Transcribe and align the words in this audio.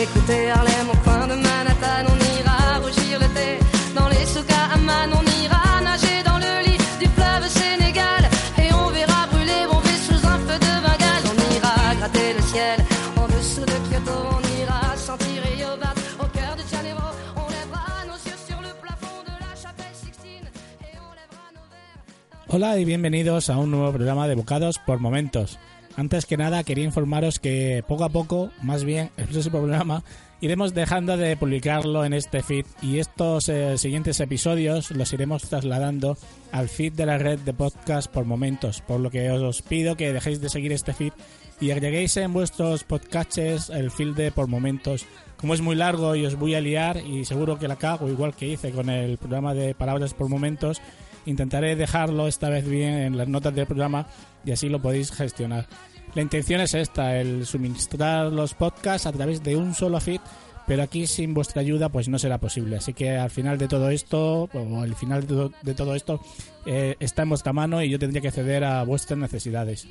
Ira 0.00 0.10
écouter 0.10 0.50
Harlem 0.50 0.88
au 0.92 0.96
coin 1.04 1.26
de 1.26 1.34
Manhattan, 1.34 2.04
on 2.08 2.18
ira 2.38 2.78
rougir 2.82 3.18
le 3.18 3.28
thé 3.36 3.58
dans 3.94 4.08
les 4.08 4.26
souks 4.26 4.50
à 4.50 4.76
on 5.18 5.24
ira 5.42 5.80
nager 5.82 6.22
dans 6.24 6.38
le 6.38 6.52
lit 6.66 6.78
du 7.00 7.06
fleuve 7.16 7.46
Sénégal 7.48 8.22
et 8.58 8.72
on 8.72 8.88
verra 8.90 9.26
brûler 9.30 9.62
Bombay 9.70 9.98
sous 10.08 10.22
un 10.26 10.38
feu 10.46 10.58
de 10.66 10.72
Bengale. 10.84 11.24
On 11.32 11.38
ira 11.56 11.94
gratter 11.98 12.32
le 12.36 12.42
ciel 12.42 12.78
en 13.16 13.26
dessous 13.28 13.66
de 13.72 13.76
Kyoto, 13.88 14.16
on 14.36 14.42
ira 14.62 14.96
sentir 14.96 15.42
Yobat 15.60 15.94
au 16.18 16.26
cœur 16.36 16.54
de 16.56 16.64
Janeiro. 16.72 17.06
On 17.36 17.48
lèvera 17.56 18.04
nos 18.06 18.20
yeux 18.28 18.40
sur 18.48 18.60
le 18.60 18.72
plafond 18.82 19.20
de 19.28 19.34
la 19.44 19.52
chapelle 19.62 19.94
Sixtine 19.94 20.48
et 20.86 20.94
on 21.06 21.12
lèvera 21.20 21.46
nos 21.56 21.66
verres. 21.72 22.54
Hola 22.54 22.78
y 22.78 22.84
bienvenidos 22.84 23.50
a 23.50 23.54
un 23.54 23.70
nuevo 23.70 23.90
programa 23.92 24.28
de 24.28 24.34
Bocados 24.34 24.78
por 24.78 24.98
Momentos. 24.98 25.58
Antes 26.00 26.24
que 26.24 26.38
nada 26.38 26.64
quería 26.64 26.84
informaros 26.84 27.38
que 27.38 27.84
poco 27.86 28.04
a 28.04 28.08
poco, 28.08 28.50
más 28.62 28.84
bien 28.84 29.10
el 29.18 29.26
próximo 29.26 29.58
programa, 29.58 30.02
iremos 30.40 30.72
dejando 30.72 31.18
de 31.18 31.36
publicarlo 31.36 32.06
en 32.06 32.14
este 32.14 32.42
feed 32.42 32.64
y 32.80 33.00
estos 33.00 33.50
eh, 33.50 33.76
siguientes 33.76 34.18
episodios 34.20 34.90
los 34.92 35.12
iremos 35.12 35.42
trasladando 35.42 36.16
al 36.52 36.70
feed 36.70 36.94
de 36.94 37.04
la 37.04 37.18
red 37.18 37.38
de 37.40 37.52
podcast 37.52 38.10
por 38.10 38.24
momentos, 38.24 38.80
por 38.80 38.98
lo 38.98 39.10
que 39.10 39.30
os 39.30 39.60
pido 39.60 39.94
que 39.94 40.14
dejéis 40.14 40.40
de 40.40 40.48
seguir 40.48 40.72
este 40.72 40.94
feed 40.94 41.12
y 41.60 41.70
agreguéis 41.70 42.16
en 42.16 42.32
vuestros 42.32 42.82
podcasts 42.84 43.68
el 43.68 43.90
feed 43.90 44.14
de 44.14 44.32
por 44.32 44.46
momentos. 44.46 45.04
Como 45.36 45.52
es 45.52 45.60
muy 45.60 45.76
largo 45.76 46.16
y 46.16 46.24
os 46.24 46.36
voy 46.36 46.54
a 46.54 46.62
liar 46.62 46.96
y 46.96 47.26
seguro 47.26 47.58
que 47.58 47.68
la 47.68 47.76
cago 47.76 48.08
igual 48.08 48.34
que 48.34 48.48
hice 48.48 48.70
con 48.70 48.88
el 48.88 49.18
programa 49.18 49.52
de 49.52 49.74
palabras 49.74 50.14
por 50.14 50.30
momentos, 50.30 50.80
intentaré 51.26 51.76
dejarlo 51.76 52.26
esta 52.28 52.48
vez 52.48 52.68
bien 52.68 52.94
en 52.94 53.16
las 53.16 53.28
notas 53.28 53.54
del 53.54 53.66
programa 53.66 54.06
y 54.44 54.52
así 54.52 54.68
lo 54.68 54.80
podéis 54.80 55.10
gestionar. 55.12 55.66
La 56.14 56.22
intención 56.22 56.60
es 56.60 56.74
esta, 56.74 57.16
el 57.18 57.46
suministrar 57.46 58.32
los 58.32 58.54
podcasts 58.54 59.06
a 59.06 59.12
través 59.12 59.42
de 59.42 59.54
un 59.56 59.74
solo 59.74 60.00
feed, 60.00 60.20
pero 60.66 60.82
aquí 60.82 61.06
sin 61.06 61.34
vuestra 61.34 61.60
ayuda 61.62 61.88
pues 61.88 62.08
no 62.08 62.18
será 62.18 62.38
posible. 62.38 62.76
Así 62.76 62.92
que 62.94 63.16
al 63.16 63.30
final 63.30 63.58
de 63.58 63.68
todo 63.68 63.90
esto, 63.90 64.48
o 64.52 64.80
al 64.80 64.94
final 64.96 65.22
de, 65.22 65.26
todo- 65.28 65.52
de 65.62 65.74
todo 65.74 65.94
esto, 65.94 66.20
eh, 66.66 66.96
está 67.00 67.22
en 67.22 67.28
vuestra 67.28 67.52
mano 67.52 67.82
y 67.82 67.90
yo 67.90 67.98
tendría 67.98 68.20
que 68.22 68.30
ceder 68.30 68.64
a 68.64 68.82
vuestras 68.84 69.18
necesidades. 69.18 69.86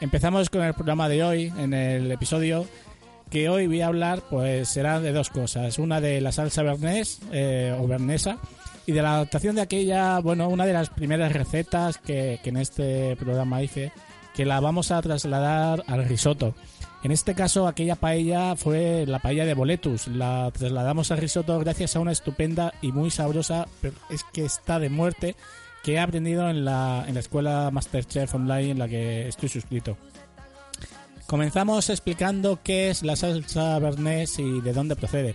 Empezamos 0.00 0.50
con 0.50 0.62
el 0.62 0.74
programa 0.74 1.08
de 1.08 1.22
hoy, 1.22 1.52
en 1.58 1.72
el 1.74 2.10
episodio 2.10 2.66
que 3.30 3.48
hoy 3.48 3.66
voy 3.66 3.80
a 3.80 3.86
hablar 3.88 4.22
pues 4.30 4.68
será 4.68 5.00
de 5.00 5.12
dos 5.12 5.28
cosas. 5.30 5.78
Una 5.78 6.00
de 6.00 6.20
la 6.20 6.32
salsa 6.32 6.62
bernés 6.62 7.20
eh, 7.32 7.74
o 7.78 7.86
bernesa 7.86 8.38
y 8.86 8.92
de 8.92 9.02
la 9.02 9.14
adaptación 9.14 9.56
de 9.56 9.62
aquella, 9.62 10.18
bueno, 10.20 10.48
una 10.48 10.66
de 10.66 10.72
las 10.72 10.90
primeras 10.90 11.32
recetas 11.32 11.98
que, 11.98 12.40
que 12.42 12.50
en 12.50 12.56
este 12.56 13.16
programa 13.16 13.62
hice, 13.62 13.92
que 14.34 14.44
la 14.44 14.60
vamos 14.60 14.90
a 14.90 15.00
trasladar 15.00 15.84
al 15.86 16.04
risotto. 16.04 16.54
En 17.04 17.12
este 17.12 17.34
caso, 17.34 17.68
aquella 17.68 17.96
paella 17.96 18.56
fue 18.56 19.04
la 19.06 19.18
paella 19.18 19.44
de 19.44 19.52
boletus. 19.52 20.08
La 20.08 20.50
trasladamos 20.52 21.10
al 21.10 21.18
risotto 21.18 21.58
gracias 21.58 21.96
a 21.96 22.00
una 22.00 22.12
estupenda 22.12 22.72
y 22.80 22.92
muy 22.92 23.10
sabrosa, 23.10 23.68
pero 23.82 23.94
es 24.08 24.24
que 24.32 24.44
está 24.44 24.78
de 24.78 24.88
muerte, 24.88 25.36
que 25.82 25.92
he 25.92 25.98
aprendido 25.98 26.48
en 26.48 26.64
la, 26.64 27.04
en 27.06 27.12
la 27.12 27.20
escuela 27.20 27.70
Masterchef 27.70 28.34
Online 28.34 28.70
en 28.70 28.78
la 28.78 28.88
que 28.88 29.28
estoy 29.28 29.50
suscrito. 29.50 29.98
Comenzamos 31.26 31.90
explicando 31.90 32.60
qué 32.62 32.88
es 32.88 33.02
la 33.02 33.16
salsa 33.16 33.78
bernés 33.78 34.38
y 34.38 34.62
de 34.62 34.72
dónde 34.72 34.96
procede. 34.96 35.34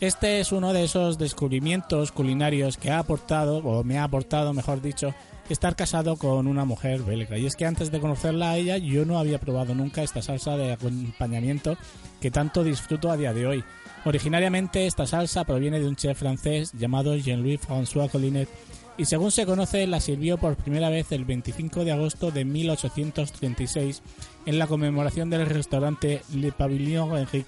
Este 0.00 0.38
es 0.38 0.52
uno 0.52 0.72
de 0.72 0.84
esos 0.84 1.18
descubrimientos 1.18 2.12
culinarios 2.12 2.76
que 2.76 2.90
ha 2.90 3.00
aportado, 3.00 3.56
o 3.58 3.82
me 3.82 3.98
ha 3.98 4.04
aportado, 4.04 4.54
mejor 4.54 4.80
dicho, 4.80 5.12
estar 5.48 5.74
casado 5.74 6.16
con 6.16 6.46
una 6.46 6.64
mujer 6.64 7.02
belga. 7.02 7.36
Y 7.36 7.46
es 7.46 7.56
que 7.56 7.66
antes 7.66 7.90
de 7.90 7.98
conocerla 7.98 8.50
a 8.52 8.56
ella, 8.56 8.76
yo 8.78 9.04
no 9.04 9.18
había 9.18 9.40
probado 9.40 9.74
nunca 9.74 10.04
esta 10.04 10.22
salsa 10.22 10.56
de 10.56 10.72
acompañamiento 10.72 11.76
que 12.20 12.30
tanto 12.30 12.62
disfruto 12.62 13.10
a 13.10 13.16
día 13.16 13.32
de 13.32 13.48
hoy. 13.48 13.64
Originariamente 14.04 14.86
esta 14.86 15.04
salsa 15.04 15.42
proviene 15.42 15.80
de 15.80 15.88
un 15.88 15.96
chef 15.96 16.16
francés 16.16 16.70
llamado 16.74 17.16
Jean-Louis 17.16 17.60
François 17.60 18.08
Collinet 18.08 18.48
y 18.96 19.04
según 19.04 19.32
se 19.32 19.46
conoce 19.46 19.84
la 19.88 20.00
sirvió 20.00 20.38
por 20.38 20.56
primera 20.56 20.90
vez 20.90 21.10
el 21.10 21.24
25 21.24 21.84
de 21.84 21.92
agosto 21.92 22.30
de 22.30 22.44
1836 22.44 24.02
en 24.46 24.58
la 24.58 24.68
conmemoración 24.68 25.28
del 25.28 25.46
restaurante 25.46 26.22
Le 26.32 26.52
Pavillon 26.52 27.16
Henri 27.16 27.44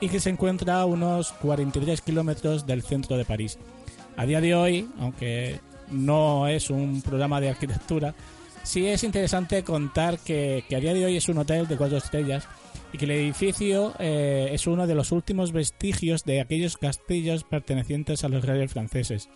y 0.00 0.08
que 0.08 0.20
se 0.20 0.30
encuentra 0.30 0.80
a 0.80 0.86
unos 0.86 1.32
43 1.32 2.00
kilómetros 2.00 2.66
del 2.66 2.82
centro 2.82 3.16
de 3.16 3.24
París. 3.24 3.58
A 4.16 4.26
día 4.26 4.40
de 4.40 4.54
hoy, 4.54 4.88
aunque 4.98 5.60
no 5.90 6.48
es 6.48 6.70
un 6.70 7.02
programa 7.02 7.40
de 7.40 7.50
arquitectura, 7.50 8.14
sí 8.62 8.86
es 8.86 9.04
interesante 9.04 9.62
contar 9.62 10.18
que, 10.18 10.64
que 10.68 10.76
a 10.76 10.80
día 10.80 10.94
de 10.94 11.04
hoy 11.04 11.16
es 11.16 11.28
un 11.28 11.38
hotel 11.38 11.66
de 11.66 11.76
cuatro 11.76 11.98
estrellas 11.98 12.46
y 12.92 12.98
que 12.98 13.04
el 13.04 13.10
edificio 13.12 13.94
eh, 13.98 14.48
es 14.52 14.66
uno 14.66 14.86
de 14.86 14.94
los 14.94 15.12
últimos 15.12 15.52
vestigios 15.52 16.24
de 16.24 16.40
aquellos 16.40 16.76
castillos 16.76 17.44
pertenecientes 17.44 18.24
a 18.24 18.28
los 18.28 18.44
reyes 18.44 18.72
franceses. 18.72 19.28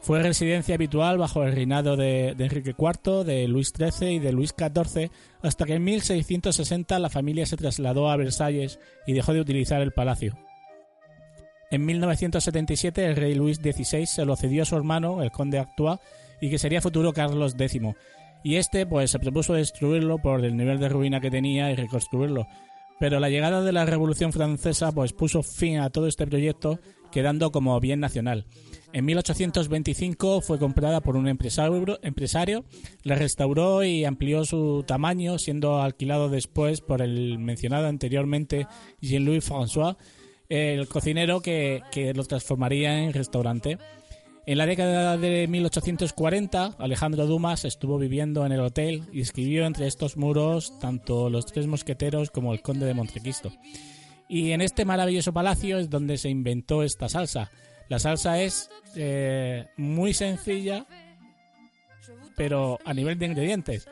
Fue 0.00 0.22
residencia 0.22 0.76
habitual 0.76 1.18
bajo 1.18 1.42
el 1.42 1.52
reinado 1.52 1.96
de, 1.96 2.30
Enrique 2.30 2.74
IV, 2.78 3.24
de 3.24 3.48
Luis 3.48 3.72
XIII 3.76 4.12
y 4.12 4.18
de 4.18 4.32
Luis 4.32 4.54
XIV, 4.56 5.10
hasta 5.42 5.64
que 5.64 5.74
en 5.74 5.84
1660 5.84 6.98
la 6.98 7.10
familia 7.10 7.46
se 7.46 7.56
trasladó 7.56 8.08
a 8.08 8.16
Versalles 8.16 8.78
y 9.06 9.12
dejó 9.12 9.32
de 9.32 9.40
utilizar 9.40 9.82
el 9.82 9.92
palacio. 9.92 10.38
En 11.70 11.84
1977 11.84 13.04
el 13.04 13.16
rey 13.16 13.34
Luis 13.34 13.58
XVI 13.58 14.06
se 14.06 14.24
lo 14.24 14.36
cedió 14.36 14.62
a 14.62 14.66
su 14.66 14.76
hermano, 14.76 15.22
el 15.22 15.30
conde 15.30 15.58
Artois, 15.58 15.98
y 16.40 16.48
que 16.48 16.58
sería 16.58 16.80
futuro 16.80 17.12
Carlos 17.12 17.54
X. 17.58 17.82
Y 18.44 18.56
este 18.56 18.86
pues 18.86 19.10
se 19.10 19.18
propuso 19.18 19.54
destruirlo 19.54 20.18
por 20.18 20.44
el 20.44 20.56
nivel 20.56 20.78
de 20.78 20.88
ruina 20.88 21.20
que 21.20 21.30
tenía 21.30 21.70
y 21.70 21.76
reconstruirlo. 21.76 22.46
Pero 22.98 23.20
la 23.20 23.30
llegada 23.30 23.62
de 23.62 23.72
la 23.72 23.86
Revolución 23.86 24.32
Francesa 24.32 24.92
pues 24.92 25.12
puso 25.12 25.42
fin 25.42 25.78
a 25.78 25.90
todo 25.90 26.06
este 26.06 26.26
proyecto, 26.26 26.80
quedando 27.12 27.52
como 27.52 27.78
bien 27.80 28.00
nacional. 28.00 28.46
En 28.92 29.04
1825 29.04 30.40
fue 30.40 30.58
comprada 30.58 31.00
por 31.00 31.16
un 31.16 31.28
empresario, 31.28 31.98
empresario, 32.02 32.64
la 33.02 33.16
restauró 33.16 33.84
y 33.84 34.04
amplió 34.04 34.44
su 34.44 34.82
tamaño, 34.86 35.38
siendo 35.38 35.82
alquilado 35.82 36.30
después 36.30 36.80
por 36.80 37.02
el 37.02 37.38
mencionado 37.38 37.86
anteriormente 37.86 38.66
Jean-Louis 39.02 39.44
François, 39.48 39.96
el 40.48 40.88
cocinero 40.88 41.40
que, 41.40 41.82
que 41.92 42.14
lo 42.14 42.24
transformaría 42.24 43.04
en 43.04 43.12
restaurante. 43.12 43.78
En 44.48 44.56
la 44.56 44.64
década 44.64 45.18
de 45.18 45.46
1840, 45.46 46.76
Alejandro 46.78 47.26
Dumas 47.26 47.66
estuvo 47.66 47.98
viviendo 47.98 48.46
en 48.46 48.52
el 48.52 48.60
hotel 48.60 49.02
y 49.12 49.20
escribió 49.20 49.66
entre 49.66 49.86
estos 49.86 50.16
muros 50.16 50.78
tanto 50.78 51.28
Los 51.28 51.44
Tres 51.44 51.66
Mosqueteros 51.66 52.30
como 52.30 52.54
El 52.54 52.62
Conde 52.62 52.86
de 52.86 52.94
Montecristo. 52.94 53.52
Y 54.26 54.52
en 54.52 54.62
este 54.62 54.86
maravilloso 54.86 55.34
palacio 55.34 55.78
es 55.78 55.90
donde 55.90 56.16
se 56.16 56.30
inventó 56.30 56.82
esta 56.82 57.10
salsa. 57.10 57.50
La 57.90 57.98
salsa 57.98 58.40
es 58.40 58.70
eh, 58.96 59.66
muy 59.76 60.14
sencilla, 60.14 60.86
pero 62.34 62.78
a 62.86 62.94
nivel 62.94 63.18
de 63.18 63.26
ingredientes. 63.26 63.86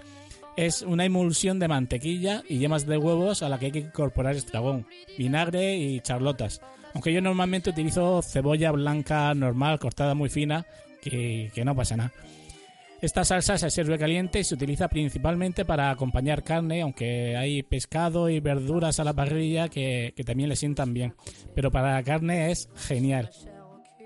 Es 0.57 0.81
una 0.81 1.05
emulsión 1.05 1.59
de 1.59 1.69
mantequilla 1.69 2.43
y 2.49 2.59
yemas 2.59 2.87
de 2.87 2.97
huevos 2.97 3.43
a 3.43 3.51
la 3.51 3.59
que 3.59 3.67
hay 3.67 3.73
que 3.73 3.79
incorporar 3.81 4.37
estragón, 4.37 4.87
vinagre 5.19 5.77
y 5.77 6.01
charlotas. 6.01 6.63
Aunque 6.95 7.13
yo 7.13 7.21
normalmente 7.21 7.69
utilizo 7.69 8.23
cebolla 8.23 8.73
blanca 8.73 9.35
normal, 9.35 9.79
cortada 9.79 10.15
muy 10.15 10.31
fina, 10.31 10.65
que, 11.03 11.51
que 11.55 11.65
no 11.65 11.77
pasa 11.77 11.99
nada. 11.99 12.13
Esta 13.03 13.25
salsa 13.27 13.59
se 13.59 13.71
sirve 13.71 13.99
caliente 13.99 14.41
y 14.41 14.45
se 14.45 14.55
utiliza 14.55 14.89
principalmente 14.89 15.67
para 15.67 15.91
acompañar 15.91 16.43
carne, 16.43 16.81
aunque 16.81 17.37
hay 17.37 17.63
pescado 17.63 18.31
y 18.31 18.41
verduras 18.41 18.99
a 18.99 19.05
la 19.05 19.13
parrilla 19.13 19.69
que, 19.69 20.15
que 20.17 20.25
también 20.25 20.49
le 20.49 20.57
sientan 20.57 20.95
bien. 20.95 21.15
Pero 21.55 21.71
para 21.71 21.93
la 21.93 22.03
carne 22.03 22.51
es 22.51 22.71
genial. 22.75 23.31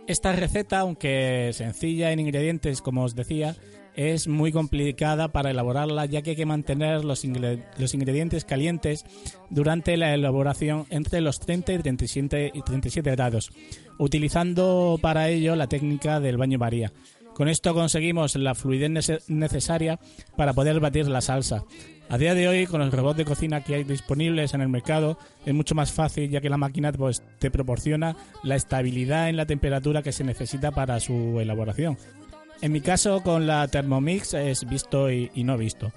Esta 0.08 0.32
receta, 0.32 0.80
aunque 0.80 1.50
sencilla 1.52 2.10
en 2.10 2.18
ingredientes, 2.18 2.82
como 2.82 3.04
os 3.04 3.14
decía, 3.14 3.54
es 3.94 4.28
muy 4.28 4.52
complicada 4.52 5.28
para 5.28 5.50
elaborarla 5.50 6.06
ya 6.06 6.22
que 6.22 6.30
hay 6.30 6.36
que 6.36 6.46
mantener 6.46 7.04
los, 7.04 7.24
ingredientes 7.24 8.44
calientes 8.44 9.04
durante 9.48 9.96
la 9.96 10.14
elaboración 10.14 10.86
entre 10.90 11.20
los 11.20 11.40
30 11.40 11.72
y 11.72 11.78
37, 11.78 12.52
y 12.54 12.62
37 12.62 13.10
grados, 13.10 13.50
utilizando 13.98 14.98
para 15.00 15.28
ello 15.28 15.56
la 15.56 15.68
técnica 15.68 16.20
del 16.20 16.36
baño 16.36 16.58
María. 16.58 16.92
Con 17.34 17.48
esto 17.48 17.72
conseguimos 17.74 18.36
la 18.36 18.54
fluidez 18.54 18.90
necesaria 19.28 19.98
para 20.36 20.52
poder 20.52 20.80
batir 20.80 21.08
la 21.08 21.20
salsa. 21.20 21.64
A 22.10 22.18
día 22.18 22.34
de 22.34 22.48
hoy, 22.48 22.66
con 22.66 22.80
los 22.80 22.92
robots 22.92 23.18
de 23.18 23.24
cocina 23.24 23.62
que 23.62 23.76
hay 23.76 23.84
disponibles 23.84 24.52
en 24.52 24.62
el 24.62 24.68
mercado, 24.68 25.16
es 25.46 25.54
mucho 25.54 25.76
más 25.76 25.92
fácil 25.92 26.28
ya 26.28 26.40
que 26.40 26.50
la 26.50 26.56
máquina 26.56 26.90
pues, 26.90 27.22
te 27.38 27.52
proporciona 27.52 28.16
la 28.42 28.56
estabilidad 28.56 29.28
en 29.28 29.36
la 29.36 29.46
temperatura 29.46 30.02
que 30.02 30.10
se 30.10 30.24
necesita 30.24 30.72
para 30.72 30.98
su 30.98 31.38
elaboración. 31.38 31.96
En 32.62 32.72
mi 32.72 32.82
caso, 32.82 33.22
con 33.22 33.46
la 33.46 33.66
Thermomix 33.68 34.34
es 34.34 34.68
visto 34.68 35.10
y, 35.10 35.30
no 35.36 35.56
visto. 35.56 35.92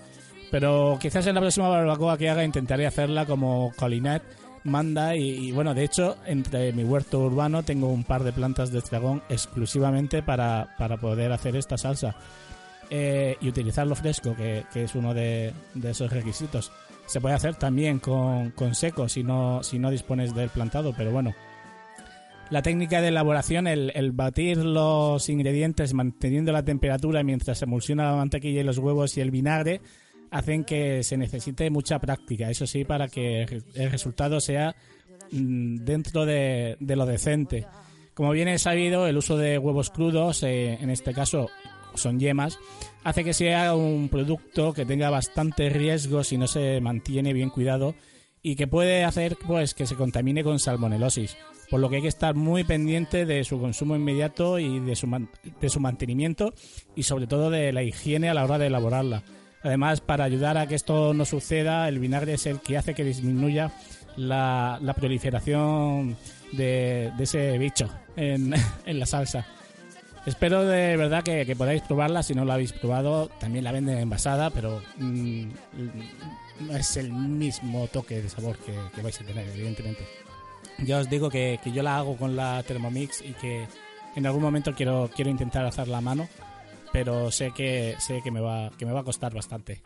Pero 0.49 0.97
quizás 1.01 1.27
en 1.27 1.35
la 1.35 1.41
próxima 1.41 1.67
barbacoa 1.67 2.17
que 2.17 2.29
haga 2.29 2.45
intentaré 2.45 2.85
hacerla 2.85 3.25
como 3.25 3.73
Colinet 3.75 4.23
manda 4.63 5.13
y, 5.15 5.51
bueno, 5.51 5.73
de 5.73 5.83
hecho, 5.83 6.15
entre 6.25 6.71
mi 6.71 6.85
huerto 6.85 7.19
urbano 7.19 7.63
tengo 7.63 7.87
un 7.87 8.05
par 8.05 8.23
de 8.23 8.31
plantas 8.31 8.71
de 8.71 8.79
estragón 8.79 9.21
exclusivamente 9.27 10.23
para, 10.23 10.75
poder 11.01 11.33
hacer 11.33 11.57
esta 11.57 11.77
salsa. 11.77 12.15
Eh, 12.89 13.37
y 13.41 13.49
utilizarlo 13.49 13.95
fresco, 13.95 14.35
que, 14.35 14.63
es 14.73 14.95
uno 14.95 15.13
de, 15.13 15.53
esos 15.83 16.11
requisitos. 16.11 16.71
Se 17.07 17.19
puede 17.19 17.35
hacer 17.35 17.55
también 17.55 17.99
con, 17.99 18.51
con 18.51 18.73
seco 18.73 19.09
si 19.09 19.23
no, 19.23 19.63
si 19.63 19.79
no 19.79 19.91
dispones 19.91 20.33
del 20.33 20.49
plantado, 20.49 20.93
pero 20.95 21.11
bueno, 21.11 21.33
la 22.49 22.61
técnica 22.61 23.01
de 23.01 23.07
elaboración, 23.07 23.67
el, 23.67 24.11
batir 24.11 24.57
los 24.57 25.27
ingredientes 25.29 25.93
manteniendo 25.93 26.51
la 26.51 26.63
temperatura 26.63 27.23
mientras 27.23 27.59
se 27.59 27.65
emulsiona 27.65 28.11
la 28.11 28.17
mantequilla 28.17 28.61
y 28.61 28.63
los 28.63 28.77
huevos 28.77 29.17
y 29.17 29.21
el 29.21 29.31
vinagre, 29.31 29.81
hacen 30.29 30.63
que 30.63 31.03
se 31.03 31.17
necesite 31.17 31.69
mucha 31.69 31.99
práctica. 31.99 32.49
Eso 32.49 32.67
sí, 32.67 32.85
para 32.85 33.07
que 33.07 33.43
el 33.75 33.91
resultado 33.91 34.39
sea 34.39 34.75
mm, 35.31 35.77
dentro 35.77 36.25
de, 36.25 36.77
lo 36.79 37.05
decente. 37.05 37.65
Como 38.13 38.31
bien 38.31 38.47
he 38.47 38.59
sabido, 38.59 39.07
el 39.07 39.17
uso 39.17 39.37
de 39.37 39.57
huevos 39.57 39.89
crudos, 39.89 40.43
eh, 40.43 40.77
en 40.79 40.89
este 40.89 41.13
caso 41.13 41.49
son 41.95 42.19
yemas, 42.19 42.59
hace 43.03 43.23
que 43.23 43.33
sea 43.33 43.75
un 43.75 44.09
producto 44.09 44.73
que 44.73 44.85
tenga 44.85 45.09
bastante 45.09 45.69
riesgo 45.69 46.23
si 46.23 46.37
no 46.37 46.47
se 46.47 46.81
mantiene 46.81 47.33
bien 47.33 47.49
cuidado 47.49 47.95
y 48.41 48.55
que 48.55 48.67
puede 48.67 49.03
hacer 49.03 49.37
pues 49.45 49.73
que 49.73 49.85
se 49.85 49.95
contamine 49.95 50.43
con 50.43 50.59
salmonelosis 50.59 51.37
por 51.73 51.79
lo 51.79 51.89
que 51.89 51.95
hay 51.95 52.01
que 52.03 52.07
estar 52.07 52.35
muy 52.35 52.63
pendiente 52.63 53.25
de 53.25 53.43
su 53.43 53.59
consumo 53.59 53.95
inmediato 53.95 54.59
y 54.59 54.79
de 54.79 54.95
su, 54.95 55.09
de 55.59 55.69
su 55.69 55.79
mantenimiento 55.79 56.53
y 56.95 57.01
sobre 57.01 57.25
todo 57.25 57.49
de 57.49 57.73
la 57.73 57.81
higiene 57.81 58.29
a 58.29 58.35
la 58.35 58.43
hora 58.43 58.59
de 58.59 58.67
elaborarla. 58.67 59.23
Además, 59.63 59.99
para 59.99 60.23
ayudar 60.23 60.55
a 60.55 60.67
que 60.67 60.75
esto 60.75 61.15
no 61.15 61.25
suceda, 61.25 61.89
el 61.89 61.97
vinagre 61.97 62.35
es 62.35 62.45
el 62.45 62.59
que 62.59 62.77
hace 62.77 62.93
que 62.93 63.03
disminuya 63.03 63.73
la, 64.17 64.79
proliferación 64.95 66.15
de, 66.51 67.11
ese 67.17 67.57
bicho 67.57 67.89
en, 68.15 68.53
la 68.85 69.05
salsa. 69.07 69.47
Espero 70.27 70.67
de 70.67 70.95
verdad 70.95 71.23
que, 71.23 71.55
podáis 71.55 71.81
probarla. 71.81 72.21
Si 72.21 72.35
no 72.35 72.45
la 72.45 72.53
habéis 72.53 72.73
probado, 72.73 73.29
también 73.39 73.63
la 73.63 73.71
venden 73.71 73.97
envasada, 73.97 74.51
pero 74.51 74.79
mm, 74.99 75.45
no 76.67 76.77
es 76.77 76.97
el 76.97 77.11
mismo 77.11 77.87
toque 77.87 78.21
de 78.21 78.29
sabor 78.29 78.59
que 78.59 79.01
vais 79.01 79.19
a 79.19 79.25
tener, 79.25 79.47
evidentemente 79.47 80.03
ya 80.79 80.99
os 80.99 81.09
digo 81.09 81.29
que, 81.29 81.59
que, 81.63 81.71
yo 81.71 81.83
la 81.83 81.97
hago 81.97 82.17
con 82.17 82.35
la 82.35 82.63
Thermomix 82.63 83.21
y 83.21 83.33
que 83.33 83.67
en 84.15 84.25
algún 84.25 84.41
momento 84.41 84.73
quiero, 84.75 85.09
quiero 85.13 85.31
intentar 85.31 85.65
hacer 85.65 85.87
la 85.87 86.01
mano, 86.01 86.27
pero 86.91 87.31
sé 87.31 87.51
que, 87.51 87.95
sé 87.99 88.21
que, 88.23 88.31
me, 88.31 88.39
va, 88.39 88.69
que 88.77 88.85
me 88.85 88.91
va 88.91 89.01
a 89.01 89.03
costar 89.03 89.33
bastante. 89.33 89.81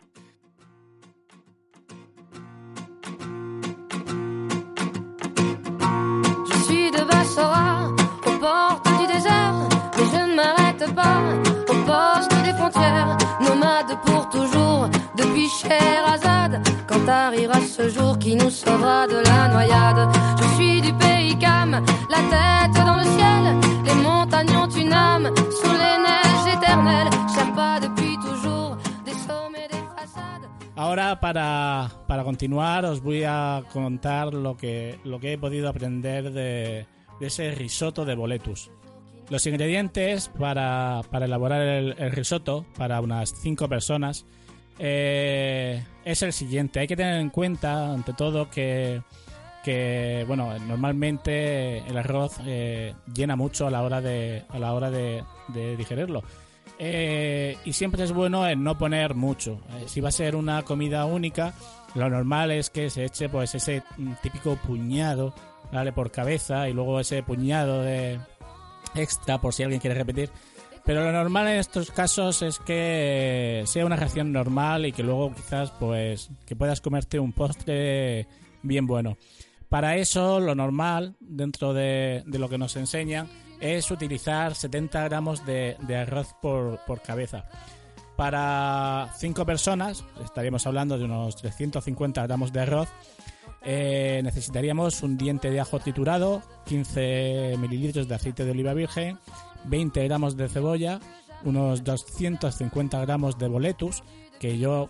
Ce 17.78 17.88
jour 17.88 18.18
qui 18.18 18.34
nous 18.34 18.50
sauvera 18.50 19.06
de 19.06 19.18
la 19.28 19.48
noyade. 19.48 20.08
Ahora 30.76 31.20
para, 31.20 32.24
continuar 32.24 32.84
os 32.84 33.02
voy 33.02 33.24
a 33.24 33.62
contar 33.72 34.32
lo 34.32 34.56
que, 34.56 34.98
lo 35.04 35.20
que 35.20 35.32
he 35.32 35.38
podido 35.38 35.68
aprender 35.68 36.32
de, 36.32 36.86
ese 37.20 37.50
risotto 37.50 38.04
de 38.04 38.14
boletus. 38.14 38.70
Los 39.28 39.46
ingredientes 39.46 40.28
para, 40.28 41.02
elaborar 41.12 41.60
el, 41.60 42.10
risotto 42.12 42.64
para 42.76 43.00
unas 43.00 43.34
5 43.42 43.68
personas 43.68 44.24
eh, 44.78 45.84
es 46.04 46.22
el 46.22 46.32
siguiente. 46.32 46.80
Hay 46.80 46.86
que 46.86 46.96
tener 46.96 47.20
en 47.20 47.30
cuenta, 47.30 47.92
ante 47.92 48.12
todo, 48.12 48.50
que 48.50 49.02
que 49.64 50.24
bueno 50.26 50.56
normalmente 50.60 51.78
el 51.78 51.96
arroz 51.98 52.38
eh, 52.46 52.94
llena 53.12 53.34
mucho 53.34 53.66
a 53.66 53.70
la 53.70 53.82
hora 53.82 54.00
de 54.00 54.44
a 54.48 54.58
la 54.58 54.72
hora 54.72 54.90
de, 54.90 55.24
digerirlo. 55.76 56.22
Eh, 56.78 57.56
y 57.64 57.72
siempre 57.72 58.04
es 58.04 58.12
bueno 58.12 58.54
no 58.56 58.78
poner 58.78 59.14
mucho. 59.14 59.60
Si 59.86 60.00
va 60.00 60.10
a 60.10 60.12
ser 60.12 60.36
una 60.36 60.62
comida 60.62 61.04
única 61.06 61.54
lo 61.94 62.08
normal 62.08 62.50
es 62.50 62.70
que 62.70 62.90
se 62.90 63.04
eche 63.04 63.28
pues 63.28 63.54
ese 63.54 63.82
típico 64.22 64.56
puñado 64.56 65.34
vale 65.72 65.92
por 65.92 66.10
cabeza 66.10 66.68
y 66.68 66.72
luego 66.72 67.00
ese 67.00 67.22
puñado 67.22 67.82
de 67.82 68.20
extra 68.94 69.40
por 69.40 69.54
si 69.54 69.62
alguien 69.62 69.80
quiere 69.80 69.96
repetir 69.96 70.30
pero 70.84 71.04
lo 71.04 71.12
normal 71.12 71.48
en 71.48 71.58
estos 71.58 71.90
casos 71.90 72.42
es 72.42 72.58
que 72.58 73.62
sea 73.66 73.86
una 73.86 73.96
ración 73.96 74.32
normal 74.32 74.86
y 74.86 74.92
que 74.92 75.02
luego 75.02 75.34
quizás 75.34 75.70
pues 75.78 76.30
que 76.46 76.56
puedas 76.56 76.80
comerte 76.80 77.18
un 77.18 77.32
postre 77.32 78.26
bien 78.62 78.86
bueno 78.86 79.16
para 79.68 79.96
eso, 79.96 80.40
lo 80.40 80.54
normal, 80.54 81.14
dentro 81.20 81.74
de, 81.74 82.22
lo 82.26 82.48
que 82.48 82.56
nos 82.56 82.76
enseñan, 82.76 83.28
es 83.60 83.90
utilizar 83.90 84.54
70 84.54 85.04
gramos 85.04 85.44
de, 85.44 85.76
arroz 85.94 86.34
por, 86.40 87.02
cabeza. 87.02 87.44
Para 88.16 89.12
5 89.18 89.44
personas, 89.44 90.04
estaríamos 90.24 90.66
hablando 90.66 90.96
de 90.96 91.04
unos 91.04 91.36
350 91.36 92.26
gramos 92.26 92.52
de 92.52 92.60
arroz, 92.60 92.88
eh, 93.62 94.20
necesitaríamos 94.24 95.02
un 95.02 95.18
diente 95.18 95.50
de 95.50 95.60
ajo 95.60 95.78
triturado, 95.80 96.42
15 96.64 97.56
mililitros 97.58 98.08
de 98.08 98.14
aceite 98.14 98.46
de 98.46 98.52
oliva 98.52 98.72
virgen, 98.72 99.18
20 99.64 100.04
gramos 100.04 100.36
de 100.36 100.48
cebolla, 100.48 101.00
unos 101.44 101.84
250 101.84 103.00
gramos 103.00 103.38
de 103.38 103.48
boletus, 103.48 104.02
que 104.38 104.58
yo, 104.58 104.88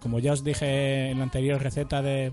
como 0.00 0.18
ya 0.18 0.32
os 0.32 0.44
dije 0.44 1.10
en 1.10 1.18
la 1.18 1.24
anterior 1.24 1.60
receta 1.60 2.02
de, 2.02 2.32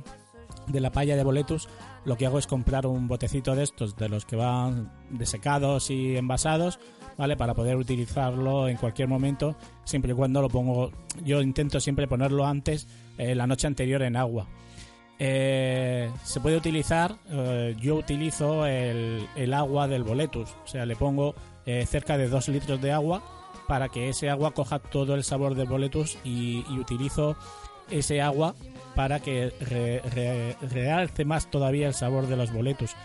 de 0.67 0.79
la 0.79 0.91
palla 0.91 1.15
de 1.15 1.23
boletus, 1.23 1.67
lo 2.05 2.17
que 2.17 2.25
hago 2.25 2.39
es 2.39 2.47
comprar 2.47 2.87
un 2.87 3.07
botecito 3.07 3.55
de 3.55 3.63
estos, 3.63 3.95
de 3.95 4.09
los 4.09 4.25
que 4.25 4.35
van 4.35 4.91
desecados 5.09 5.89
y 5.89 6.15
envasados, 6.15 6.79
¿vale? 7.17 7.35
Para 7.35 7.53
poder 7.53 7.75
utilizarlo 7.75 8.69
en 8.69 8.77
cualquier 8.77 9.07
momento, 9.07 9.55
siempre 9.83 10.13
y 10.13 10.15
cuando 10.15 10.41
lo 10.41 10.49
pongo. 10.49 10.91
Yo 11.25 11.41
intento 11.41 11.79
siempre 11.79 12.07
ponerlo 12.07 12.45
antes, 12.45 12.87
eh, 13.17 13.35
la 13.35 13.47
noche 13.47 13.67
anterior 13.67 14.01
en 14.03 14.15
agua. 14.15 14.47
Eh, 15.19 16.11
se 16.23 16.39
puede 16.39 16.57
utilizar, 16.57 17.15
eh, 17.29 17.75
yo 17.79 17.95
utilizo 17.95 18.65
el, 18.67 19.53
agua 19.53 19.87
del 19.87 20.03
boletus, 20.03 20.49
o 20.63 20.67
sea, 20.67 20.85
le 20.85 20.95
pongo 20.95 21.33
cerca 21.85 22.17
de 22.17 22.29
2 22.29 22.47
litros 22.49 22.81
de 22.81 22.91
agua 22.91 23.21
para 23.67 23.89
que 23.89 24.09
ese 24.09 24.29
agua 24.29 24.51
coja 24.51 24.79
todo 24.79 25.15
el 25.15 25.23
sabor 25.23 25.55
del 25.55 25.67
boletus 25.67 26.17
y, 26.23 26.63
y 26.69 26.79
utilizo 26.79 27.35
ese 27.89 28.21
agua 28.21 28.55
para 28.95 29.19
que 29.19 29.53
realce 30.71 31.25
más 31.25 31.49
todavía 31.49 31.87
el 31.87 31.93
sabor 31.93 32.27
de 32.27 32.35
los 32.35 32.51
boletos. 32.51 32.95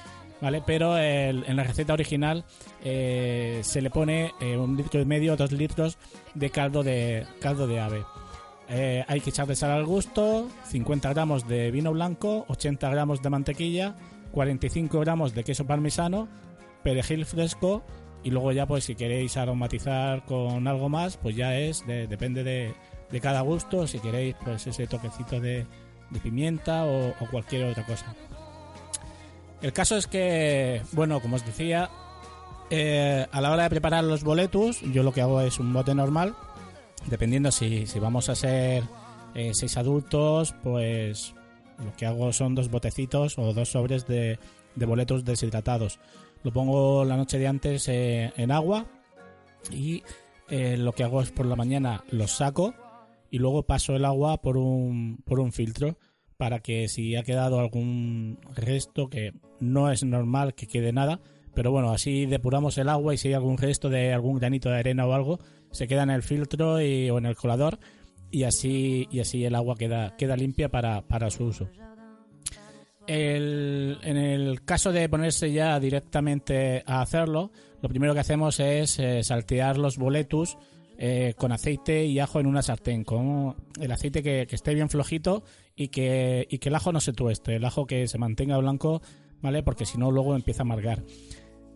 ¿Vale? 0.41 0.61
Pero 0.67 0.99
en 0.99 1.55
la 1.55 1.63
receta 1.63 1.93
original 1.93 2.45
eh, 2.83 3.61
se 3.63 3.81
le 3.81 3.91
pone 3.91 4.33
eh, 4.41 4.57
un 4.57 4.77
litro 4.77 5.01
y 5.01 5.05
medio, 5.05 5.37
dos 5.37 5.53
litros 5.53 5.99
de 6.35 6.51
caldo 6.51 6.83
de 6.83 7.25
caldo 7.41 7.69
de 7.69 7.79
ave. 7.79 8.03
Eh, 8.69 9.05
hay 9.07 9.21
que 9.21 9.31
echarle 9.31 9.55
sal 9.55 9.71
al 9.71 9.87
gusto, 9.87 10.49
50 10.65 11.11
gramos 11.11 11.47
de 11.47 11.71
vino 11.71 11.93
blanco, 11.93 12.45
80 12.49 12.91
gramos 12.91 13.23
de 13.23 13.31
mantequilla, 13.31 13.95
45 14.33 14.99
gramos 14.99 15.33
de 15.33 15.45
queso 15.45 15.65
parmesano, 15.65 16.27
perejil 16.83 17.25
fresco 17.25 17.85
y 18.25 18.31
luego 18.31 18.53
ya 18.53 18.67
pues 18.67 18.85
si 18.85 18.95
queréis 18.95 19.37
aromatizar 19.37 20.25
con 20.25 20.67
algo 20.67 20.89
más 20.89 21.17
pues 21.17 21.37
ya 21.37 21.59
es 21.59 21.85
depende 21.87 22.45
de, 22.45 22.75
de 23.13 23.21
cada 23.21 23.43
gusto, 23.43 23.87
si 23.87 24.01
queréis 24.01 24.35
pues 24.43 24.67
ese 24.67 24.87
toquecito 24.87 25.39
de, 25.39 25.67
pimienta 26.23 26.85
o, 26.85 27.15
cualquier 27.31 27.67
otra 27.67 27.85
cosa. 27.85 28.15
El 29.61 29.73
caso 29.73 29.97
es 29.97 30.07
que, 30.07 30.83
bueno, 30.93 31.21
como 31.21 31.37
os 31.37 31.47
decía, 31.47 31.91
eh, 32.71 33.27
a 33.31 33.41
la 33.41 33.53
hora 33.53 33.65
de 33.65 33.71
preparar 33.71 34.03
los 34.03 34.25
boletus, 34.25 34.81
yo 34.81 35.03
lo 35.03 35.13
que 35.13 35.21
hago 35.21 35.41
es 35.41 35.61
un 35.61 35.73
bote 35.73 35.95
normal, 35.95 36.35
dependiendo 37.07 37.53
si, 37.53 37.87
si 37.87 37.99
vamos 38.01 38.29
a 38.29 38.35
ser 38.35 38.83
eh, 39.35 39.53
seis 39.55 39.77
adultos, 39.77 40.55
pues 40.63 41.35
lo 41.85 41.93
que 41.97 42.07
hago 42.07 42.33
son 42.33 42.55
dos 42.55 42.71
botecitos 42.71 43.39
o 43.39 43.53
dos 43.53 43.71
sobres 43.71 44.07
de, 44.07 44.39
de 44.75 44.87
boletos 44.87 45.25
deshidratados. 45.25 46.01
Lo 46.43 46.53
pongo 46.53 47.05
la 47.05 47.17
noche 47.17 47.39
de 47.39 47.47
antes 47.47 47.89
eh, 47.89 48.33
en 48.37 48.51
agua 48.51 48.87
y 49.71 50.03
eh, 50.51 50.77
lo 50.77 50.93
que 50.93 51.05
hago 51.05 51.23
es 51.23 51.31
por 51.31 51.47
la 51.47 51.57
mañana 51.57 52.05
los 52.11 52.33
saco 52.33 52.75
y 53.31 53.39
luego 53.39 53.63
paso 53.63 53.95
el 53.95 54.05
agua 54.05 54.43
por 54.43 54.57
un, 54.57 55.19
por 55.25 55.41
un 55.41 55.53
filtro 55.53 55.97
para 56.37 56.59
que 56.59 56.89
si 56.89 57.15
ha 57.15 57.23
quedado 57.23 57.61
algún 57.61 58.39
resto, 58.55 59.09
que 59.09 59.33
no 59.61 59.93
es 59.93 60.03
normal 60.03 60.55
que 60.55 60.67
quede 60.67 60.93
nada, 60.93 61.21
pero 61.55 61.71
bueno, 61.71 61.93
así 61.93 62.27
depuramos 62.27 62.77
el 62.79 62.89
agua 62.89 63.15
y 63.15 63.19
si 63.19 63.29
hay 63.29 63.35
algún 63.35 63.59
resto 63.59 63.89
de 63.89 64.13
algún 64.13 64.39
granito 64.39 64.69
de 64.69 64.79
arena 64.79 65.07
o 65.07 65.13
algo, 65.13 65.39
se 65.71 65.87
queda 65.87 66.03
en 66.03 66.11
el 66.11 66.25
filtro 66.25 66.83
y, 66.83 67.09
o 67.11 67.19
en 67.19 67.27
el 67.27 67.37
colador 67.37 67.79
y 68.33 68.43
así, 68.43 69.07
y 69.11 69.21
así 69.21 69.45
el 69.45 69.55
agua 69.55 69.77
queda, 69.77 70.17
queda 70.17 70.37
limpia 70.37 70.69
para, 70.69 71.03
para 71.03 71.31
su 71.31 71.45
uso. 71.45 71.69
En 73.07 74.17
el 74.17 74.63
caso 74.65 74.93
de 74.93 75.09
ponerse 75.09 75.53
ya 75.53 75.79
directamente 75.81 76.85
a 76.87 77.03
hacerlo, 77.03 77.51
lo 77.81 77.89
primero 77.89 78.15
que 78.15 78.21
hacemos 78.21 78.61
es 78.61 78.99
eh, 78.99 79.23
saltear 79.25 79.77
los 79.77 79.99
boletus 79.99 80.57
eh, 80.99 81.35
con 81.37 81.51
aceite 81.51 82.05
y 82.07 82.21
ajo 82.21 82.39
en 82.39 82.47
una 82.47 82.63
sartén, 82.63 83.03
con 83.03 83.57
el 83.81 83.91
aceite 83.91 84.23
que, 84.23 84.47
esté 84.49 84.75
bien 84.75 84.89
flojito 84.89 85.43
y 85.75 85.89
que, 85.89 86.47
y 86.49 86.59
que 86.59 86.69
el 86.69 86.75
ajo 86.77 86.93
no 86.93 87.01
se 87.01 87.13
tueste, 87.13 87.57
el 87.57 87.65
ajo 87.65 87.87
que 87.87 88.07
se 88.07 88.19
mantenga 88.19 88.57
blanco, 88.59 89.03
¿vale? 89.41 89.65
Porque 89.65 89.85
si 89.85 89.99
no 89.99 90.13
luego 90.13 90.37
empieza 90.37 90.63
a 90.63 90.67
amargar. 90.67 91.03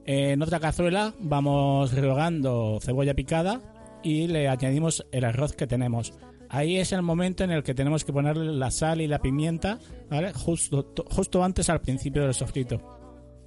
En 0.05 0.41
otra 0.43 0.61
cazuela 0.61 1.15
vamos 1.19 1.93
rehogando 1.93 2.79
cebolla 2.81 3.15
picada 3.15 3.61
y 4.05 4.29
le 4.29 4.47
añadimos 4.47 5.05
el 5.11 5.25
arroz 5.25 5.55
que 5.55 5.67
tenemos. 5.67 6.13
Ahí 6.49 6.77
es 6.79 6.93
el 6.93 7.03
momento 7.03 7.45
en 7.45 7.51
el 7.51 7.63
que 7.63 7.75
tenemos 7.75 8.05
que 8.05 8.13
ponerle 8.13 8.53
la 8.53 8.71
sal 8.71 9.01
y 9.01 9.07
la 9.09 9.19
pimienta, 9.19 9.79
¿vale? 10.11 10.33
Justo, 10.33 10.85
to- 10.85 11.05
justo 11.11 11.43
antes 11.43 11.69
al 11.71 11.81
principio 11.81 12.23
del 12.23 12.35
sofrito. 12.35 12.81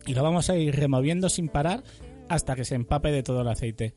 Y 0.05 0.13
lo 0.13 0.23
vamos 0.23 0.49
a 0.49 0.57
ir 0.57 0.75
removiendo 0.75 1.29
sin 1.29 1.49
parar 1.49 1.83
hasta 2.27 2.55
que 2.55 2.65
se 2.65 2.75
empape 2.75 3.11
de 3.11 3.23
todo 3.23 3.41
el 3.41 3.47
aceite. 3.47 3.93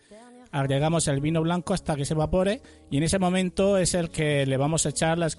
Agregamos 0.50 1.08
el 1.08 1.20
vino 1.20 1.40
blanco 1.42 1.72
hasta 1.74 1.96
que 1.96 2.04
se 2.04 2.14
evapore 2.14 2.60
y 2.90 2.98
en 2.98 3.02
ese 3.04 3.18
momento 3.18 3.78
es 3.78 3.94
el 3.94 4.10
que 4.10 4.44
le 4.46 4.56
vamos 4.56 4.84
a 4.86 4.90
echar 4.90 5.18
la- 5.18 5.30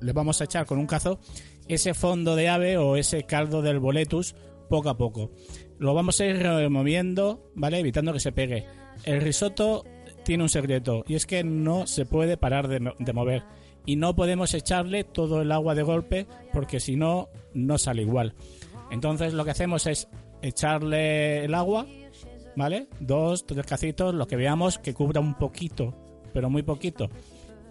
le 0.00 0.12
vamos 0.12 0.40
a 0.40 0.44
echar 0.44 0.66
con 0.66 0.78
un 0.78 0.86
cazo 0.86 1.20
ese 1.68 1.94
fondo 1.94 2.34
de 2.34 2.48
ave 2.48 2.76
o 2.78 2.96
ese 2.96 3.22
caldo 3.24 3.62
del 3.62 3.78
boletus 3.78 4.34
poco 4.68 4.88
a 4.88 4.96
poco. 4.96 5.30
Lo 5.78 5.94
vamos 5.94 6.20
a 6.20 6.26
ir 6.26 6.38
removiendo, 6.38 7.50
¿vale? 7.54 7.78
Evitando 7.78 8.12
que 8.12 8.20
se 8.20 8.32
pegue. 8.32 8.66
El 9.04 9.20
risotto 9.20 9.84
tiene 10.24 10.42
un 10.42 10.48
secreto 10.48 11.04
y 11.06 11.14
es 11.14 11.26
que 11.26 11.44
no 11.44 11.86
se 11.86 12.06
puede 12.06 12.36
parar 12.36 12.68
de, 12.68 12.92
de 12.98 13.12
mover 13.12 13.44
y 13.84 13.96
no 13.96 14.14
podemos 14.14 14.54
echarle 14.54 15.04
todo 15.04 15.42
el 15.42 15.52
agua 15.52 15.74
de 15.74 15.82
golpe 15.82 16.26
porque 16.52 16.80
si 16.80 16.96
no, 16.96 17.28
no 17.54 17.78
sale 17.78 18.02
igual. 18.02 18.34
Entonces 18.90 19.32
lo 19.34 19.44
que 19.44 19.50
hacemos 19.50 19.86
es 19.86 20.08
echarle 20.42 21.44
el 21.44 21.54
agua, 21.54 21.86
¿vale? 22.56 22.88
Dos, 23.00 23.46
tres 23.46 23.66
cacitos, 23.66 24.14
lo 24.14 24.26
que 24.26 24.36
veamos 24.36 24.78
que 24.78 24.94
cubra 24.94 25.20
un 25.20 25.34
poquito, 25.34 25.94
pero 26.32 26.50
muy 26.50 26.62
poquito, 26.62 27.08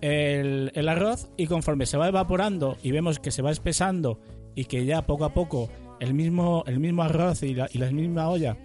el, 0.01 0.71
el 0.73 0.89
arroz 0.89 1.29
y 1.37 1.47
conforme 1.47 1.85
se 1.85 1.97
va 1.97 2.07
evaporando 2.07 2.77
y 2.81 2.91
vemos 2.91 3.19
que 3.19 3.31
se 3.31 3.41
va 3.41 3.51
espesando 3.51 4.19
y 4.55 4.65
que 4.65 4.85
ya 4.85 5.03
poco 5.03 5.25
a 5.25 5.33
poco 5.33 5.69
el 5.99 6.13
mismo, 6.13 6.63
el 6.65 6.79
mismo 6.79 7.03
arroz 7.03 7.43
y 7.43 7.53
la, 7.53 7.69
y 7.71 7.77
la 7.77 7.91
misma 7.91 8.29
olla 8.29 8.57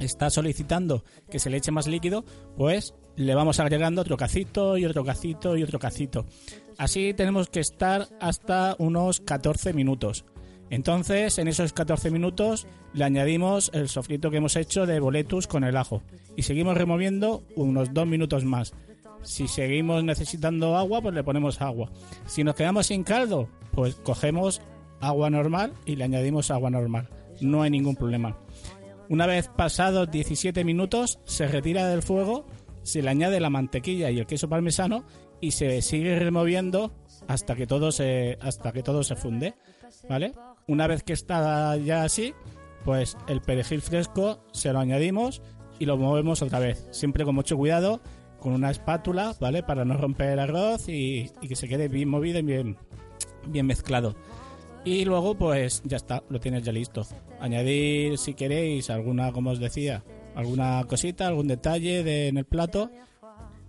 está 0.00 0.30
solicitando 0.30 1.04
que 1.30 1.38
se 1.38 1.50
le 1.50 1.58
eche 1.58 1.70
más 1.70 1.86
líquido, 1.86 2.24
pues 2.56 2.94
le 3.16 3.34
vamos 3.34 3.60
agregando 3.60 4.02
otro 4.02 4.16
cacito 4.16 4.76
y 4.76 4.84
otro 4.84 5.04
cacito 5.04 5.56
y 5.56 5.62
otro 5.62 5.78
cacito. 5.78 6.26
Así 6.78 7.14
tenemos 7.14 7.48
que 7.48 7.60
estar 7.60 8.08
hasta 8.20 8.74
unos 8.78 9.20
14 9.20 9.72
minutos. 9.72 10.24
Entonces, 10.70 11.38
en 11.38 11.48
esos 11.48 11.72
14 11.72 12.10
minutos 12.10 12.66
le 12.94 13.04
añadimos 13.04 13.70
el 13.74 13.88
sofrito 13.88 14.30
que 14.30 14.38
hemos 14.38 14.56
hecho 14.56 14.86
de 14.86 14.98
boletus 14.98 15.46
con 15.46 15.62
el 15.62 15.76
ajo 15.76 16.02
y 16.36 16.42
seguimos 16.42 16.76
removiendo 16.76 17.44
unos 17.54 17.92
2 17.92 18.06
minutos 18.06 18.44
más. 18.44 18.72
Si 19.22 19.48
seguimos 19.48 20.04
necesitando 20.04 20.76
agua, 20.76 21.00
pues 21.00 21.14
le 21.14 21.24
ponemos 21.24 21.60
agua. 21.60 21.90
Si 22.26 22.44
nos 22.44 22.54
quedamos 22.54 22.86
sin 22.86 23.04
caldo, 23.04 23.48
pues 23.72 23.94
cogemos 23.96 24.60
agua 25.00 25.30
normal 25.30 25.72
y 25.86 25.96
le 25.96 26.04
añadimos 26.04 26.50
agua 26.50 26.70
normal. 26.70 27.08
No 27.40 27.62
hay 27.62 27.70
ningún 27.70 27.96
problema. 27.96 28.36
Una 29.08 29.26
vez 29.26 29.48
pasados 29.48 30.10
17 30.10 30.64
minutos, 30.64 31.20
se 31.24 31.46
retira 31.46 31.88
del 31.88 32.02
fuego, 32.02 32.46
se 32.84 33.02
le 33.02 33.10
añade 33.10 33.40
la 33.40 33.50
mantequilla 33.50 34.10
y 34.10 34.18
el 34.20 34.26
queso 34.26 34.48
parmesano 34.48 35.04
y 35.40 35.50
se 35.50 35.82
sigue 35.82 36.18
removiendo 36.18 36.92
hasta 37.26 37.56
que 37.56 37.66
todo 37.66 37.90
se, 37.90 38.38
hasta 38.40 38.72
que 38.72 38.82
todo 38.82 39.02
se 39.02 39.16
funde. 39.16 39.54
¿Vale? 40.08 40.32
Una 40.68 40.86
vez 40.86 41.02
que 41.02 41.12
está 41.14 41.76
ya 41.78 42.04
así, 42.04 42.34
pues 42.84 43.16
el 43.26 43.40
perejil 43.40 43.80
fresco 43.80 44.44
se 44.52 44.72
lo 44.72 44.78
añadimos 44.78 45.42
y 45.78 45.86
lo 45.86 45.96
movemos 45.96 46.42
otra 46.42 46.58
vez. 46.58 46.86
Siempre 46.90 47.24
con 47.24 47.34
mucho 47.34 47.56
cuidado, 47.56 48.00
con 48.38 48.52
una 48.52 48.70
espátula, 48.70 49.34
¿vale? 49.40 49.62
Para 49.62 49.84
no 49.84 49.96
romper 49.96 50.30
el 50.30 50.38
arroz 50.38 50.88
y, 50.88 51.30
y 51.40 51.48
que 51.48 51.56
se 51.56 51.68
quede 51.68 51.88
bien 51.88 52.08
movido 52.08 52.38
y 52.38 52.42
bien, 52.42 52.76
bien 53.46 53.66
mezclado. 53.66 54.14
Y 54.84 55.06
luego, 55.06 55.34
pues 55.34 55.82
ya 55.84 55.96
está, 55.96 56.22
lo 56.28 56.40
tienes 56.40 56.62
ya 56.62 56.72
listo. 56.72 57.06
Añadir, 57.40 58.18
si 58.18 58.34
queréis, 58.34 58.90
alguna, 58.90 59.32
como 59.32 59.50
os 59.50 59.58
decía, 59.58 60.04
alguna 60.34 60.84
cosita, 60.88 61.26
algún 61.26 61.46
detalle 61.48 62.02
de- 62.02 62.28
en 62.28 62.38
el 62.38 62.44
plato. 62.44 62.90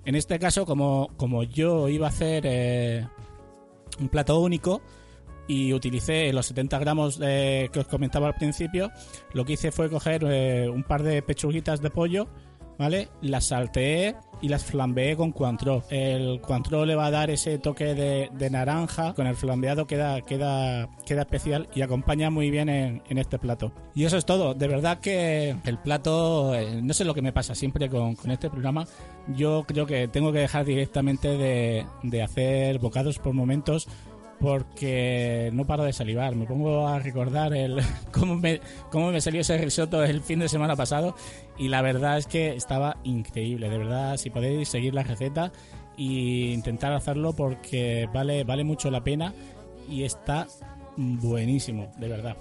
En 0.06 0.16
este 0.16 0.38
caso, 0.40 0.66
como, 0.66 1.10
como 1.18 1.44
yo 1.44 1.88
iba 1.90 2.06
a 2.08 2.10
hacer 2.10 2.44
eh, 2.46 3.08
un 4.00 4.10
plato 4.10 4.40
único 4.40 4.82
y 5.48 5.74
utilicé 5.74 6.32
los 6.34 6.46
70 6.48 6.78
gramos 6.80 7.18
de- 7.20 7.70
que 7.74 7.80
os 7.80 7.88
comentaba 7.88 8.28
al 8.28 8.36
principio, 8.36 8.92
lo 9.34 9.46
que 9.46 9.54
hice 9.54 9.72
fue 9.72 9.90
coger 9.90 10.24
eh, 10.28 10.70
un 10.70 10.84
par 10.84 11.02
de 11.04 11.22
pechuguitas 11.22 11.82
de 11.82 11.90
pollo, 11.90 12.28
¿vale? 12.78 13.10
Las 13.22 13.46
salteé 13.46 14.16
y 14.42 14.50
las 14.50 14.64
flambeé 14.64 15.16
con 15.16 15.32
Cointreau. 15.32 15.84
El 15.90 16.42
Cointreau 16.42 16.86
le 16.86 16.96
va 16.96 17.08
a 17.08 17.12
dar 17.12 17.30
ese 17.30 17.58
toque 17.58 17.94
de, 17.96 18.30
de 18.34 18.50
naranja, 18.50 19.14
con 19.14 19.28
el 19.28 19.36
flambeado 19.36 19.88
queda, 19.88 20.22
queda, 20.22 20.90
queda 21.06 21.22
especial 21.22 21.68
y 21.74 21.82
acompaña 21.82 22.30
muy 22.30 22.52
bien 22.52 22.70
en, 22.70 23.02
en 23.08 23.18
este 23.18 23.40
plato. 23.40 23.72
Y 23.94 24.06
eso 24.06 24.18
es 24.18 24.26
todo. 24.26 24.54
De 24.54 24.68
verdad 24.68 25.00
que 25.00 25.56
el 25.66 25.78
plato, 25.78 26.54
eh, 26.54 26.82
no 26.82 26.94
sé 26.94 27.06
lo 27.06 27.14
que 27.14 27.22
me 27.22 27.34
pasa 27.34 27.56
siempre 27.56 27.90
con, 27.90 28.16
con 28.16 28.32
este 28.32 28.50
programa, 28.50 28.86
yo 29.36 29.64
creo 29.68 29.86
que 29.86 30.08
tengo 30.08 30.32
que 30.32 30.40
dejar 30.40 30.66
directamente 30.66 31.38
de, 31.38 31.86
de 32.04 32.22
hacer 32.22 32.80
bocados 32.80 33.20
por 33.20 33.34
momentos 33.34 33.88
porque 34.40 35.50
no 35.54 35.66
paro 35.66 35.84
de 35.84 35.94
salivar. 35.94 36.36
Me 36.36 36.46
pongo 36.46 36.88
a 36.88 37.00
recordar 37.00 37.54
el 37.54 37.82
cómo 38.12 38.36
me, 38.36 38.62
cómo 38.92 39.12
me 39.12 39.22
salió 39.22 39.42
ese 39.42 39.58
risotto 39.58 40.04
el 40.04 40.22
fin 40.22 40.40
de 40.40 40.50
semana 40.50 40.76
pasado 40.76 41.16
y 41.58 41.68
la 41.68 41.82
verdad 41.82 42.18
es 42.18 42.28
que 42.28 42.56
estaba 42.56 42.98
increíble. 43.04 43.70
De 43.70 43.78
verdad, 43.78 44.18
si 44.18 44.30
podéis 44.30 44.70
seguir 44.70 44.94
la 44.94 45.04
receta 45.04 45.52
e 45.98 46.52
intentar 46.54 46.94
hacerlo 46.94 47.34
porque 47.34 48.10
vale, 48.14 48.44
vale 48.44 48.64
mucho 48.64 48.92
la 48.92 49.04
pena 49.04 49.34
y 49.90 50.04
está 50.04 50.48
buenísimo, 50.98 51.92
de 51.98 52.08
verdad. 52.08 52.38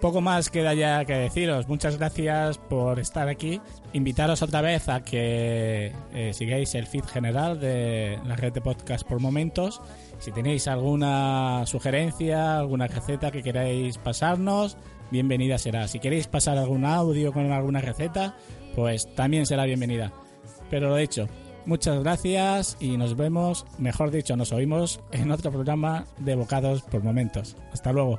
Poco 0.00 0.22
más 0.22 0.48
queda 0.48 0.72
ya 0.72 1.04
que 1.04 1.12
deciros. 1.12 1.68
Muchas 1.68 1.98
gracias 1.98 2.56
por 2.56 2.98
estar 2.98 3.28
aquí. 3.28 3.60
Invitaros 3.92 4.40
otra 4.40 4.62
vez 4.62 4.88
a 4.88 5.04
que 5.04 5.92
eh, 6.14 6.32
sigáis 6.32 6.74
el 6.74 6.86
feed 6.86 7.04
general 7.04 7.60
de 7.60 8.18
la 8.24 8.34
red 8.34 8.50
de 8.50 8.62
podcast 8.62 9.06
por 9.06 9.20
momentos. 9.20 9.82
Si 10.18 10.32
tenéis 10.32 10.68
alguna 10.68 11.64
sugerencia, 11.66 12.58
alguna 12.58 12.86
receta 12.86 13.30
que 13.30 13.42
queráis 13.42 13.98
pasarnos, 13.98 14.78
bienvenida 15.10 15.58
será. 15.58 15.86
Si 15.86 15.98
queréis 15.98 16.28
pasar 16.28 16.56
algún 16.56 16.86
audio 16.86 17.34
con 17.34 17.52
alguna 17.52 17.82
receta, 17.82 18.36
pues 18.74 19.14
también 19.14 19.44
será 19.44 19.66
bienvenida. 19.66 20.14
Pero 20.70 20.88
lo 20.88 20.96
dicho, 20.96 21.28
muchas 21.66 22.02
gracias 22.02 22.78
y 22.80 22.96
nos 22.96 23.18
vemos, 23.18 23.66
mejor 23.76 24.10
dicho, 24.10 24.34
nos 24.34 24.52
oímos 24.52 25.00
en 25.12 25.30
otro 25.30 25.50
programa 25.50 26.06
de 26.16 26.36
Bocados 26.36 26.80
por 26.80 27.02
Momentos. 27.02 27.54
Hasta 27.70 27.92
luego. 27.92 28.18